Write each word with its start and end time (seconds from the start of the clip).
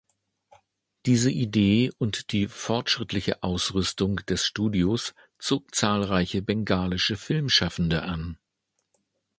Diese 1.05 1.29
Idee 1.29 1.91
und 1.99 2.31
die 2.31 2.47
fortschrittliche 2.47 3.43
Ausrüstung 3.43 4.15
des 4.25 4.47
Studios 4.47 5.13
zog 5.37 5.75
zahlreiche 5.75 6.41
bengalische 6.41 7.15
Filmschaffende 7.17 8.01
an. 8.01 8.39